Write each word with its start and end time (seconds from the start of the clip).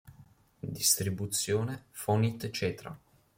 Distribuzione: 0.67 1.83
Fonit 1.91 2.49
Cetra. 2.49 2.99